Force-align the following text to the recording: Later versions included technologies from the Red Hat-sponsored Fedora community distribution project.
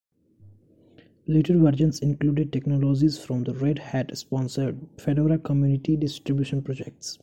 Later 1.27 1.59
versions 1.59 1.99
included 1.99 2.51
technologies 2.51 3.23
from 3.23 3.43
the 3.43 3.53
Red 3.53 3.77
Hat-sponsored 3.77 4.87
Fedora 4.97 5.37
community 5.37 5.95
distribution 5.95 6.63
project. 6.63 7.19